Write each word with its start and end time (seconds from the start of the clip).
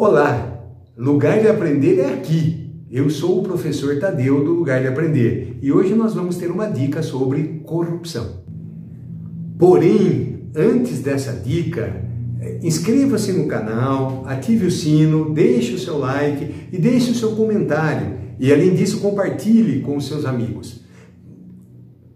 Olá, 0.00 0.62
lugar 0.96 1.40
de 1.40 1.48
aprender 1.48 1.98
é 1.98 2.14
aqui. 2.14 2.70
Eu 2.88 3.10
sou 3.10 3.40
o 3.40 3.42
professor 3.42 3.98
Tadeu 3.98 4.44
do 4.44 4.52
Lugar 4.52 4.80
de 4.80 4.86
Aprender 4.86 5.58
e 5.60 5.72
hoje 5.72 5.92
nós 5.92 6.14
vamos 6.14 6.36
ter 6.36 6.52
uma 6.52 6.68
dica 6.68 7.02
sobre 7.02 7.62
corrupção. 7.66 8.44
Porém, 9.58 10.52
antes 10.54 11.00
dessa 11.00 11.32
dica, 11.32 12.00
eh, 12.40 12.60
inscreva-se 12.62 13.32
no 13.32 13.48
canal, 13.48 14.22
ative 14.24 14.66
o 14.66 14.70
sino, 14.70 15.34
deixe 15.34 15.74
o 15.74 15.78
seu 15.80 15.98
like 15.98 16.68
e 16.72 16.78
deixe 16.78 17.10
o 17.10 17.14
seu 17.16 17.34
comentário. 17.34 18.18
E 18.38 18.52
além 18.52 18.76
disso, 18.76 19.00
compartilhe 19.00 19.80
com 19.80 19.96
os 19.96 20.06
seus 20.06 20.24
amigos. 20.24 20.84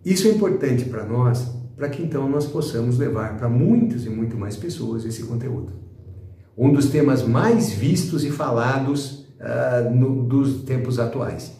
Isso 0.04 0.28
é 0.28 0.30
importante 0.30 0.84
para 0.84 1.04
nós, 1.04 1.52
para 1.74 1.88
que 1.88 2.00
então 2.00 2.30
nós 2.30 2.46
possamos 2.46 2.96
levar 2.96 3.36
para 3.36 3.48
muitas 3.48 4.06
e 4.06 4.08
muito 4.08 4.36
mais 4.36 4.56
pessoas 4.56 5.04
esse 5.04 5.24
conteúdo 5.24 5.90
um 6.56 6.72
dos 6.72 6.90
temas 6.90 7.22
mais 7.22 7.70
vistos 7.70 8.24
e 8.24 8.30
falados 8.30 9.26
uh, 9.40 9.90
no, 9.94 10.22
dos 10.24 10.62
tempos 10.62 10.98
atuais. 10.98 11.52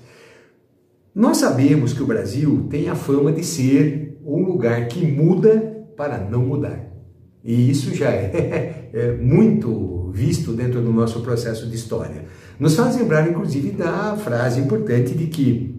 Nós 1.15 1.39
sabemos 1.39 1.93
que 1.93 2.03
o 2.03 2.07
Brasil 2.07 2.67
tem 2.71 2.89
a 2.89 2.95
fama 2.95 3.33
de 3.33 3.45
ser 3.45 4.19
um 4.25 4.43
lugar 4.45 4.87
que 4.89 5.05
muda 5.05 5.85
para 5.97 6.19
não 6.19 6.41
mudar. 6.41 6.91
E 7.45 7.71
isso 7.71 7.95
já 7.95 8.11
é, 8.11 8.89
é 8.95 9.13
muito 9.13 10.11
visto 10.13 10.53
dentro 10.53 10.81
do 10.81 10.93
nosso 10.93 11.21
processo 11.21 11.67
de 11.67 11.75
história. 11.75 12.25
Nos 12.59 12.77
faz 12.77 12.97
lembrar, 12.97 13.29
inclusive, 13.29 13.71
da 13.73 14.17
frase 14.17 14.61
importante 14.61 15.15
de 15.15 15.27
que 15.27 15.75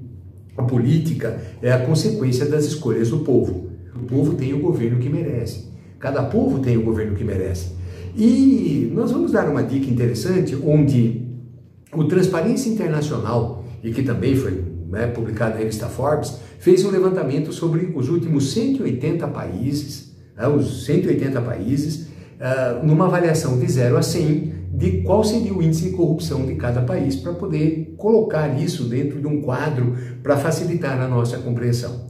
a 0.57 0.63
política 0.63 1.39
é 1.61 1.71
a 1.71 1.85
consequência 1.85 2.45
das 2.45 2.65
escolhas 2.65 3.09
do 3.09 3.19
povo. 3.19 3.69
O 3.95 4.05
povo 4.05 4.33
tem 4.33 4.53
o 4.53 4.59
governo 4.59 4.99
que 4.99 5.09
merece. 5.09 5.71
Cada 5.99 6.23
povo 6.23 6.59
tem 6.59 6.77
o 6.77 6.83
governo 6.83 7.15
que 7.15 7.23
merece. 7.23 7.71
E 8.15 8.91
nós 8.93 9.11
vamos 9.11 9.31
dar 9.31 9.49
uma 9.49 9.63
dica 9.63 9.89
interessante 9.89 10.55
onde 10.55 11.23
o 11.91 12.03
Transparência 12.05 12.69
Internacional, 12.69 13.63
e 13.83 13.91
que 13.91 14.03
também 14.03 14.35
foi 14.35 14.63
né, 14.89 15.07
publicado 15.07 15.53
na 15.53 15.59
revista 15.59 15.87
Forbes, 15.87 16.37
fez 16.59 16.85
um 16.85 16.91
levantamento 16.91 17.51
sobre 17.51 17.91
os 17.95 18.09
últimos 18.09 18.53
180 18.53 19.27
países, 19.29 20.15
né, 20.37 20.47
os 20.47 20.85
180 20.85 21.41
países, 21.41 22.07
uh, 22.39 22.85
numa 22.85 23.05
avaliação 23.05 23.59
de 23.59 23.69
0 23.69 23.97
a 23.97 24.01
100 24.03 24.53
de 24.73 25.03
qual 25.03 25.23
seria 25.23 25.53
o 25.53 25.61
índice 25.61 25.89
de 25.89 25.95
corrupção 25.95 26.45
de 26.45 26.55
cada 26.55 26.81
país 26.81 27.15
para 27.15 27.33
poder 27.33 27.93
colocar 27.95 28.59
isso 28.59 28.85
dentro 28.85 29.19
de 29.19 29.27
um 29.27 29.39
quadro 29.41 29.95
para 30.23 30.35
facilitar 30.35 30.99
a 30.99 31.07
nossa 31.07 31.37
compreensão. 31.37 32.07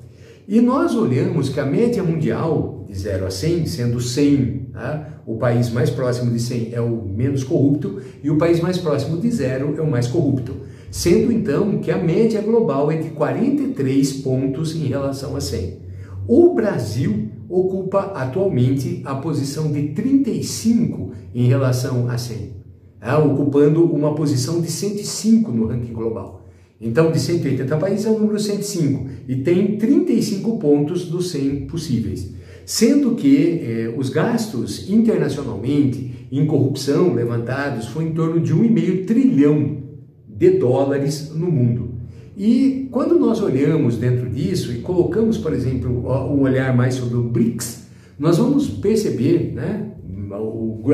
E 0.48 0.62
nós 0.62 0.96
olhamos 0.96 1.50
que 1.50 1.60
a 1.60 1.66
média 1.66 2.02
mundial 2.04 2.83
de 2.94 3.00
0 3.00 3.26
a 3.26 3.32
100, 3.32 3.66
sendo 3.66 4.00
100 4.00 4.68
tá? 4.72 5.22
o 5.26 5.36
país 5.38 5.72
mais 5.72 5.90
próximo 5.90 6.32
de 6.32 6.40
100 6.40 6.70
é 6.74 6.80
o 6.80 7.04
menos 7.04 7.44
corrupto 7.44 8.00
e 8.24 8.30
o 8.30 8.38
país 8.38 8.60
mais 8.60 8.78
próximo 8.78 9.20
de 9.20 9.32
zero 9.32 9.76
é 9.78 9.82
o 9.82 9.90
mais 9.90 10.08
corrupto. 10.08 10.54
Sendo 10.92 11.32
então 11.32 11.80
que 11.80 11.90
a 11.90 11.98
média 11.98 12.40
global 12.42 12.92
é 12.92 12.98
de 12.98 13.10
43 13.10 14.14
pontos 14.22 14.76
em 14.76 14.86
relação 14.86 15.36
a 15.36 15.42
100. 15.42 15.82
O 16.28 16.54
Brasil 16.54 17.30
ocupa 17.50 18.12
atualmente 18.14 19.02
a 19.04 19.16
posição 19.16 19.72
de 19.72 19.90
35 19.90 21.12
em 21.34 21.48
relação 21.48 22.08
a 22.10 22.18
100, 22.18 22.54
tá? 23.00 23.18
ocupando 23.18 23.84
uma 23.86 24.14
posição 24.14 24.62
de 24.62 24.70
105 24.70 25.52
no 25.52 25.66
ranking 25.66 25.94
global. 25.94 26.44
Então, 26.80 27.12
de 27.12 27.20
180 27.20 27.78
países 27.78 28.06
é 28.06 28.10
o 28.10 28.20
número 28.20 28.40
105 28.40 29.08
e 29.28 29.38
tem 29.38 29.78
35 29.78 30.60
pontos 30.60 31.06
dos 31.06 31.32
100 31.32 31.68
possíveis. 31.68 32.43
Sendo 32.66 33.16
que 33.16 33.62
eh, 33.62 33.94
os 33.98 34.10
gastos 34.10 34.90
internacionalmente 34.90 36.28
em 36.32 36.46
corrupção 36.46 37.14
levantados 37.14 37.88
foi 37.88 38.06
em 38.06 38.12
torno 38.14 38.40
de 38.40 38.54
1,5 38.54 39.06
trilhão 39.06 39.84
de 40.28 40.52
dólares 40.52 41.32
no 41.36 41.52
mundo. 41.52 41.94
E 42.36 42.88
quando 42.92 43.20
nós 43.20 43.42
olhamos 43.42 43.98
dentro 43.98 44.30
disso 44.30 44.72
e 44.72 44.80
colocamos, 44.80 45.38
por 45.38 45.54
exemplo, 45.54 46.08
um 46.32 46.42
olhar 46.42 46.76
mais 46.76 46.96
sobre 46.96 47.16
o 47.16 47.24
BRICS, 47.24 47.88
nós 48.18 48.38
vamos 48.38 48.68
perceber 48.68 49.54
né, 49.54 49.92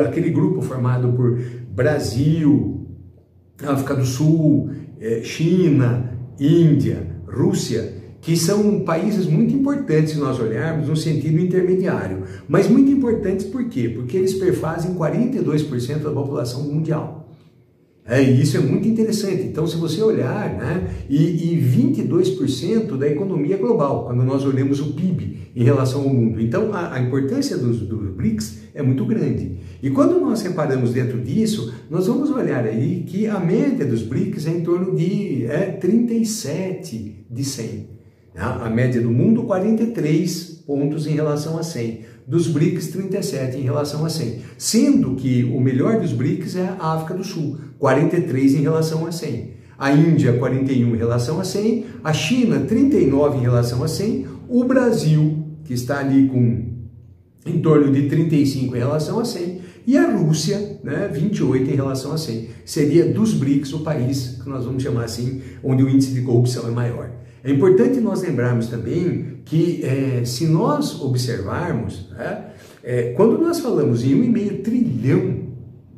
aquele 0.06 0.30
grupo 0.32 0.62
formado 0.62 1.14
por 1.14 1.40
Brasil, 1.74 2.88
África 3.64 3.96
do 3.96 4.06
Sul, 4.06 4.70
é, 5.00 5.22
China, 5.24 6.14
Índia, 6.40 7.08
Rússia, 7.26 7.94
que 8.22 8.36
são 8.36 8.82
países 8.82 9.26
muito 9.26 9.54
importantes 9.54 10.14
se 10.14 10.20
nós 10.20 10.40
olharmos 10.40 10.88
no 10.88 10.96
sentido 10.96 11.40
intermediário. 11.40 12.24
Mas 12.48 12.68
muito 12.68 12.92
importantes 12.92 13.46
por 13.46 13.64
quê? 13.66 13.90
Porque 13.90 14.18
eles 14.18 14.34
perfazem 14.34 14.94
42% 14.94 16.00
da 16.00 16.12
população 16.12 16.64
mundial. 16.64 17.20
É, 18.10 18.24
e 18.24 18.42
isso 18.42 18.58
é 18.58 18.60
muito 18.60 18.88
interessante. 18.88 19.44
Então, 19.44 19.68
se 19.68 19.78
você 19.78 20.02
olhar, 20.02 20.58
né, 20.58 20.90
e, 21.08 21.54
e 21.54 21.62
22% 21.62 22.98
da 22.98 23.08
economia 23.08 23.56
global, 23.56 24.06
quando 24.06 24.24
nós 24.24 24.44
olhamos 24.44 24.80
o 24.80 24.94
PIB 24.94 25.52
em 25.56 25.64
relação 25.64 26.02
ao 26.02 26.10
mundo. 26.10 26.42
Então, 26.42 26.74
a, 26.74 26.96
a 26.96 27.00
importância 27.00 27.56
dos, 27.56 27.82
dos 27.82 28.10
BRICS 28.16 28.62
é 28.74 28.82
muito 28.82 29.06
grande. 29.06 29.58
E 29.82 29.92
quando 29.92 30.20
nós 30.20 30.42
reparamos 30.42 30.92
dentro 30.92 31.22
disso, 31.22 31.72
nós 31.88 32.08
vamos 32.08 32.32
olhar 32.32 32.66
aí 32.66 33.04
que 33.06 33.28
a 33.28 33.40
média 33.40 33.86
dos 33.86 34.02
BRICS 34.02 34.48
é 34.48 34.52
em 34.52 34.62
torno 34.62 34.96
de 34.96 35.46
é, 35.46 35.78
37 35.80 37.26
de 37.30 37.44
100. 37.44 37.99
A 38.36 38.70
média 38.70 39.02
do 39.02 39.10
mundo, 39.10 39.44
43 39.44 40.64
pontos 40.66 41.08
em 41.08 41.12
relação 41.12 41.58
a 41.58 41.64
100. 41.64 42.02
Dos 42.28 42.48
BRICS, 42.48 42.88
37 42.88 43.58
em 43.58 43.64
relação 43.64 44.06
a 44.06 44.10
100. 44.10 44.42
Sendo 44.58 45.16
que 45.16 45.44
o 45.44 45.60
melhor 45.60 46.00
dos 46.00 46.14
BRICS 46.14 46.56
é 46.56 46.76
a 46.80 46.94
África 46.94 47.16
do 47.16 47.24
Sul, 47.24 47.58
43 47.80 48.54
em 48.54 48.62
relação 48.62 49.06
a 49.08 49.12
100. 49.12 49.54
A 49.78 49.92
Índia, 49.92 50.38
41 50.38 50.94
em 50.94 50.98
relação 50.98 51.40
a 51.40 51.44
100. 51.44 51.86
A 52.04 52.14
China, 52.14 52.60
39 52.60 53.38
em 53.38 53.42
relação 53.42 53.84
a 53.84 53.88
100. 53.88 54.28
O 54.48 54.64
Brasil, 54.64 55.46
que 55.64 55.74
está 55.74 56.00
ali 56.00 56.28
com 56.28 56.80
em 57.46 57.60
torno 57.60 57.92
de 57.92 58.08
35 58.08 58.76
em 58.76 58.80
relação 58.80 59.20
a 59.20 59.26
100, 59.26 59.62
e 59.88 59.98
a 59.98 60.12
Rússia, 60.12 60.80
né, 60.84 61.10
28 61.12 61.72
em 61.72 61.76
relação 61.76 62.12
a 62.12 62.18
100. 62.18 62.50
Seria 62.66 63.06
dos 63.06 63.34
BRICS 63.34 63.74
o 63.74 63.80
país 63.80 64.40
que 64.44 64.50
nós 64.50 64.66
vamos 64.66 64.84
chamar 64.84 65.06
assim, 65.06 65.42
onde 65.64 65.84
o 65.84 65.90
índice 65.90 66.12
de 66.12 66.22
corrupção 66.22 66.68
é 66.68 66.72
maior. 66.72 67.12
É 67.44 67.52
importante 67.52 68.00
nós 68.00 68.22
lembrarmos 68.22 68.68
também 68.68 69.40
que 69.46 69.84
é, 69.84 70.24
se 70.26 70.46
nós 70.46 71.02
observarmos, 71.02 72.10
né, 72.12 72.46
é, 72.84 73.14
quando 73.14 73.38
nós 73.38 73.60
falamos 73.60 74.04
em 74.04 74.10
1,5 74.10 74.62
trilhão 74.62 75.50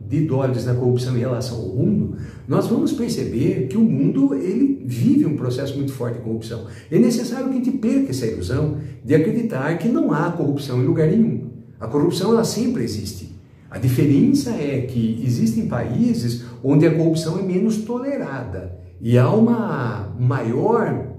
de 0.07 0.21
dólares 0.25 0.65
na 0.65 0.75
corrupção 0.75 1.15
em 1.15 1.19
relação 1.19 1.57
ao 1.57 1.69
mundo, 1.69 2.17
nós 2.47 2.67
vamos 2.67 2.91
perceber 2.91 3.67
que 3.67 3.77
o 3.77 3.81
mundo 3.81 4.35
ele 4.35 4.83
vive 4.85 5.25
um 5.25 5.37
processo 5.37 5.75
muito 5.77 5.93
forte 5.93 6.17
de 6.17 6.23
corrupção. 6.23 6.65
É 6.91 6.99
necessário 6.99 7.47
que 7.47 7.53
a 7.53 7.55
gente 7.55 7.71
perca 7.71 8.09
essa 8.09 8.27
ilusão 8.27 8.77
de 9.03 9.15
acreditar 9.15 9.77
que 9.77 9.87
não 9.87 10.11
há 10.11 10.29
corrupção 10.31 10.81
em 10.81 10.85
lugar 10.85 11.07
nenhum. 11.07 11.49
A 11.79 11.87
corrupção 11.87 12.31
ela 12.31 12.43
sempre 12.43 12.83
existe. 12.83 13.31
A 13.69 13.77
diferença 13.77 14.51
é 14.51 14.81
que 14.81 15.23
existem 15.25 15.67
países 15.67 16.43
onde 16.61 16.85
a 16.85 16.93
corrupção 16.93 17.39
é 17.39 17.41
menos 17.41 17.77
tolerada 17.77 18.77
e 18.99 19.17
há 19.17 19.29
uma 19.29 20.13
maior 20.19 21.10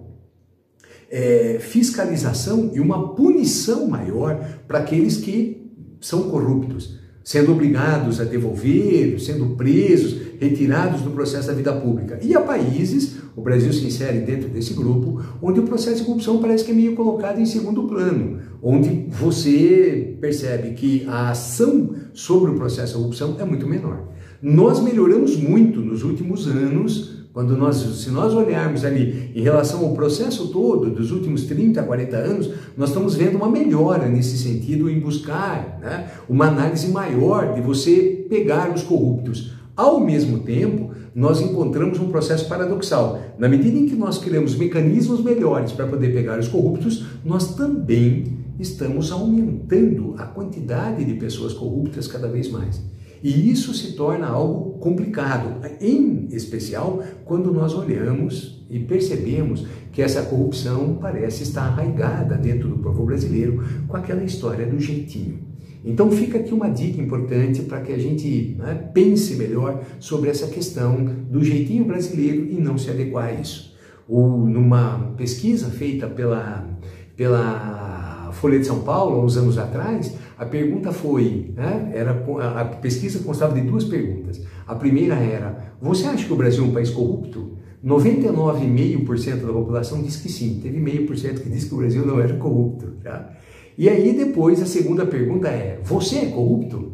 é, 1.13 1.59
fiscalização 1.61 2.73
e 2.75 2.81
uma 2.81 3.15
punição 3.15 3.87
maior 3.87 4.43
para 4.67 4.79
aqueles 4.79 5.19
que 5.19 5.71
são 6.01 6.31
corruptos 6.31 7.03
sendo 7.25 7.53
obrigados 7.53 8.21
a 8.21 8.25
devolver, 8.25 9.21
sendo 9.21 9.57
presos, 9.57 10.17
retirados 10.41 11.03
do 11.03 11.11
processo 11.11 11.47
da 11.47 11.55
vida 11.55 11.73
pública. 11.73 12.19
E 12.23 12.35
há 12.35 12.41
países, 12.41 13.17
o 13.37 13.41
Brasil 13.41 13.73
se 13.73 13.87
insere 13.87 14.21
dentro 14.21 14.49
desse 14.49 14.75
grupo, 14.75 15.23
onde 15.41 15.61
o 15.61 15.63
processo 15.63 15.99
de 15.99 16.05
corrupção 16.05 16.41
parece 16.41 16.65
que 16.65 16.73
é 16.73 16.75
meio 16.75 16.95
colocado 16.95 17.41
em 17.41 17.47
segundo 17.47 17.85
plano, 17.85 18.41
onde 18.61 19.07
você 19.09 20.17
percebe 20.21 20.71
que 20.71 21.05
a 21.07 21.31
ação 21.31 21.95
sobre 22.13 22.51
o 22.51 22.55
processo 22.55 22.95
de 22.95 22.99
corrupção 22.99 23.37
é 23.39 23.45
muito 23.45 23.67
menor. 23.67 24.09
Nós 24.43 24.83
melhoramos 24.83 25.37
muito 25.37 25.81
nos 25.81 26.03
últimos 26.03 26.49
anos 26.49 27.22
quando 27.33 27.57
nós, 27.57 27.77
se 27.77 28.11
nós 28.11 28.35
olharmos 28.35 28.85
ali 28.85 29.33
em 29.35 29.41
relação 29.41 29.85
ao 29.87 29.95
processo 29.95 30.49
todo 30.49 30.91
dos 30.91 31.11
últimos 31.11 31.45
30, 31.45 31.83
40 31.83 32.17
anos, 32.17 32.51
nós 32.77 32.91
estamos 32.91 33.15
vendo 33.15 33.37
uma 33.37 33.49
melhora 33.49 34.07
nesse 34.07 34.37
sentido 34.37 34.91
em 34.91 35.01
buscar 35.01 35.79
né, 35.81 36.11
uma 36.29 36.49
análise 36.49 36.89
maior 36.89 37.55
de 37.55 37.63
você 37.63 38.27
pegar 38.29 38.71
os 38.71 38.83
corruptos. 38.83 39.53
Ao 39.75 39.99
mesmo 39.99 40.41
tempo, 40.41 40.91
nós 41.15 41.41
encontramos 41.41 41.99
um 41.99 42.11
processo 42.11 42.47
paradoxal. 42.47 43.19
Na 43.39 43.49
medida 43.49 43.79
em 43.79 43.87
que 43.87 43.95
nós 43.95 44.19
criamos 44.19 44.55
mecanismos 44.55 45.23
melhores 45.23 45.73
para 45.73 45.87
poder 45.87 46.13
pegar 46.13 46.39
os 46.39 46.49
corruptos, 46.49 47.05
nós 47.25 47.55
também 47.55 48.39
estamos 48.61 49.11
aumentando 49.11 50.15
a 50.19 50.27
quantidade 50.27 51.03
de 51.03 51.15
pessoas 51.15 51.55
corruptas 51.55 52.07
cada 52.07 52.29
vez 52.29 52.51
mais. 52.51 52.83
E 53.23 53.51
isso 53.51 53.73
se 53.73 53.93
torna 53.93 54.27
algo 54.27 54.79
complicado, 54.79 55.61
em 55.81 56.27
especial 56.33 57.03
quando 57.25 57.53
nós 57.53 57.73
olhamos 57.73 58.65
e 58.69 58.81
percebemos 58.81 59.65
que 59.93 60.03
essa 60.03 60.23
corrupção 60.23 60.99
parece 61.01 61.43
estar 61.43 61.63
arraigada 61.63 62.37
dentro 62.37 62.69
do 62.69 62.79
povo 62.79 63.05
brasileiro 63.05 63.63
com 63.87 63.97
aquela 63.97 64.25
história 64.25 64.67
do 64.67 64.81
jeitinho. 64.81 65.53
Então 65.85 66.11
fica 66.11 66.39
aqui 66.39 66.55
uma 66.55 66.69
dica 66.69 67.01
importante 67.01 67.63
para 67.63 67.81
que 67.81 67.93
a 67.93 67.99
gente 67.99 68.57
né, 68.59 68.91
pense 68.95 69.35
melhor 69.35 69.83
sobre 69.99 70.31
essa 70.31 70.47
questão 70.47 71.05
do 71.29 71.45
jeitinho 71.45 71.85
brasileiro 71.85 72.47
e 72.51 72.55
não 72.55 72.79
se 72.79 72.89
adequar 72.91 73.27
a 73.27 73.33
isso. 73.33 73.75
Ou 74.09 74.39
numa 74.39 75.13
pesquisa 75.17 75.69
feita 75.71 76.07
pela, 76.07 76.69
pela 77.17 77.92
Folha 78.33 78.59
de 78.59 78.67
São 78.67 78.81
Paulo, 78.81 79.21
há 79.21 79.25
uns 79.25 79.37
anos 79.37 79.59
atrás, 79.59 80.15
a 80.39 80.45
pergunta 80.45 80.93
foi, 80.93 81.53
né, 81.55 81.93
era, 81.95 82.11
a 82.59 82.65
pesquisa 82.65 83.21
constava 83.21 83.55
de 83.55 83.61
duas 83.61 83.85
perguntas. 83.85 84.41
A 84.67 84.75
primeira 84.75 85.15
era, 85.15 85.75
você 85.81 86.07
acha 86.07 86.27
que 86.27 86.33
o 86.33 86.37
Brasil 86.37 86.65
é 86.65 86.67
um 86.67 86.73
país 86.73 86.91
corrupto? 86.91 87.59
99,5% 87.85 89.45
da 89.45 89.53
população 89.53 90.03
diz 90.03 90.17
que 90.17 90.31
sim, 90.31 90.61
teve 90.63 90.79
meio 90.79 91.07
por 91.07 91.19
cento 91.19 91.43
que 91.43 91.49
disse 91.49 91.67
que 91.69 91.75
o 91.75 91.79
Brasil 91.79 92.07
não 92.07 92.21
era 92.21 92.37
corrupto. 92.37 92.93
Tá? 93.03 93.31
E 93.77 93.89
aí 93.89 94.13
depois 94.13 94.63
a 94.63 94.67
segunda 94.67 95.05
pergunta 95.05 95.49
é: 95.49 95.81
você 95.83 96.19
é 96.19 96.27
corrupto? 96.27 96.93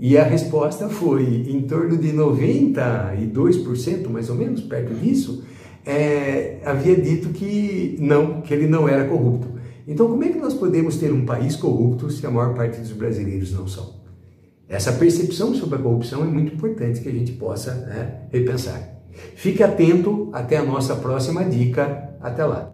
E 0.00 0.16
a 0.16 0.24
resposta 0.24 0.88
foi 0.88 1.44
em 1.48 1.60
torno 1.62 1.96
de 1.96 2.12
92%, 2.12 4.08
mais 4.08 4.30
ou 4.30 4.36
menos, 4.36 4.62
perto 4.62 4.94
disso, 4.94 5.44
é, 5.86 6.58
havia 6.64 6.96
dito 6.96 7.28
que 7.28 7.96
não, 8.00 8.40
que 8.40 8.52
ele 8.52 8.66
não 8.66 8.88
era 8.88 9.04
corrupto. 9.04 9.48
Então, 9.86 10.08
como 10.08 10.22
é 10.24 10.28
que 10.28 10.38
nós 10.38 10.54
podemos 10.54 10.96
ter 10.96 11.12
um 11.12 11.24
país 11.24 11.56
corrupto 11.56 12.10
se 12.10 12.24
a 12.26 12.30
maior 12.30 12.54
parte 12.54 12.80
dos 12.80 12.92
brasileiros 12.92 13.52
não 13.52 13.66
são? 13.66 14.00
Essa 14.68 14.92
percepção 14.92 15.54
sobre 15.54 15.76
a 15.76 15.82
corrupção 15.82 16.22
é 16.22 16.26
muito 16.26 16.54
importante 16.54 17.00
que 17.00 17.08
a 17.08 17.12
gente 17.12 17.32
possa 17.32 17.74
né, 17.74 18.22
repensar. 18.30 18.88
Fique 19.34 19.62
atento 19.62 20.30
até 20.32 20.56
a 20.56 20.64
nossa 20.64 20.96
próxima 20.96 21.44
dica. 21.44 22.16
Até 22.20 22.44
lá! 22.44 22.72